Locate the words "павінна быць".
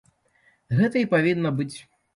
1.15-1.75